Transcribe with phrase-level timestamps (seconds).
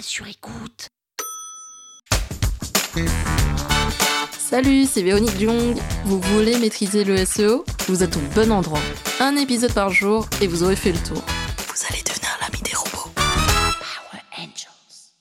[0.00, 0.88] sur écoute.
[4.38, 5.76] Salut, c'est Véronique Jung.
[6.04, 8.80] Vous voulez maîtriser le SEO Vous êtes au bon endroit.
[9.20, 11.22] Un épisode par jour et vous aurez fait le tour.
[11.68, 13.10] Vous allez devenir l'ami des robots.
[13.14, 15.12] Power Angels.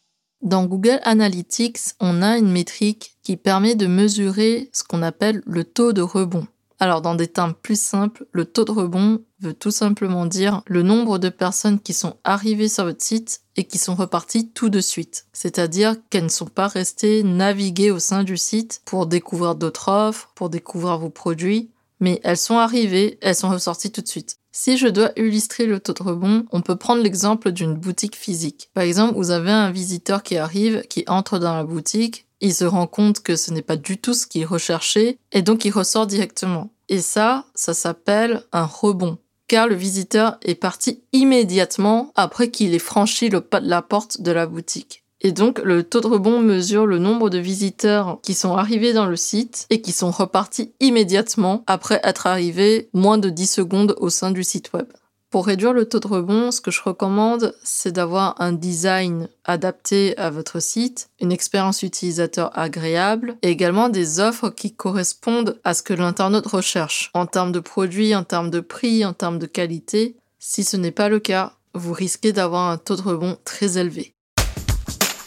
[0.42, 5.64] Dans Google Analytics, on a une métrique qui permet de mesurer ce qu'on appelle le
[5.64, 6.48] taux de rebond.
[6.80, 10.84] Alors, dans des termes plus simples, le taux de rebond veut tout simplement dire le
[10.84, 14.82] nombre de personnes qui sont arrivées sur votre site et qui sont reparties tout de
[14.82, 15.26] suite.
[15.34, 20.32] C'est-à-dire qu'elles ne sont pas restées naviguer au sein du site pour découvrir d'autres offres,
[20.36, 21.70] pour découvrir vos produits,
[22.00, 24.38] mais elles sont arrivées, elles sont ressorties tout de suite.
[24.52, 28.70] Si je dois illustrer le taux de rebond, on peut prendre l'exemple d'une boutique physique.
[28.74, 32.66] Par exemple, vous avez un visiteur qui arrive, qui entre dans la boutique, il se
[32.66, 36.06] rend compte que ce n'est pas du tout ce qu'il recherchait, et donc il ressort
[36.06, 36.70] directement.
[36.90, 39.18] Et ça, ça s'appelle un rebond.
[39.48, 44.22] Car le visiteur est parti immédiatement après qu'il ait franchi le pas de la porte
[44.22, 45.04] de la boutique.
[45.22, 49.06] Et donc, le taux de rebond mesure le nombre de visiteurs qui sont arrivés dans
[49.06, 54.10] le site et qui sont repartis immédiatement après être arrivés moins de 10 secondes au
[54.10, 54.88] sein du site web.
[55.34, 60.16] Pour réduire le taux de rebond, ce que je recommande, c'est d'avoir un design adapté
[60.20, 65.82] à votre site, une expérience utilisateur agréable et également des offres qui correspondent à ce
[65.82, 70.18] que l'internaute recherche en termes de produits, en termes de prix, en termes de qualité.
[70.38, 74.14] Si ce n'est pas le cas, vous risquez d'avoir un taux de rebond très élevé.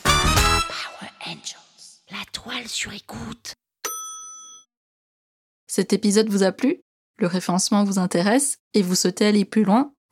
[0.05, 2.05] Power Angels.
[2.13, 3.55] La toile sur écoute.
[5.67, 6.81] Cet épisode vous a plu?
[7.19, 9.91] Le référencement vous intéresse et vous souhaitez aller plus loin?